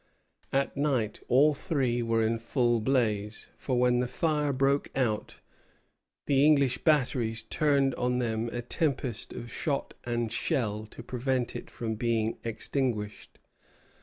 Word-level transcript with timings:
At 0.51 0.75
night 0.75 1.19
all 1.27 1.53
three 1.53 2.01
were 2.01 2.23
in 2.23 2.39
full 2.39 2.79
blaze; 2.79 3.51
for 3.55 3.79
when 3.79 3.99
the 3.99 4.07
fire 4.07 4.51
broke 4.51 4.89
out 4.97 5.41
the 6.25 6.43
English 6.43 6.79
batteries 6.83 7.43
turned 7.43 7.93
on 7.93 8.17
them 8.17 8.49
a 8.51 8.63
tempest 8.63 9.31
of 9.31 9.51
shot 9.51 9.93
and 10.03 10.33
shell 10.33 10.87
to 10.87 11.03
prevent 11.03 11.55
it 11.55 11.69
from 11.69 11.93
being 11.93 12.39
extinguished. 12.43 13.37